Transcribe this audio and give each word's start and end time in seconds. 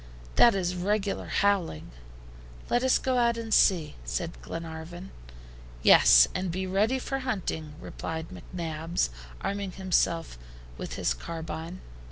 "That 0.33 0.55
is 0.55 0.73
regular 0.73 1.27
howling." 1.27 1.91
"Let 2.71 2.83
us 2.83 2.97
go 2.97 3.19
out 3.19 3.37
and 3.37 3.53
see," 3.53 3.97
said 4.03 4.41
Glenarvan. 4.41 5.11
"Yes, 5.83 6.27
and 6.33 6.49
be 6.49 6.65
ready 6.65 6.97
for 6.97 7.19
hunting," 7.19 7.75
replied 7.79 8.29
McNabbs, 8.29 9.09
arming 9.41 9.73
himself 9.73 10.39
with 10.75 10.93
his 10.95 11.13
carbine. 11.13 11.81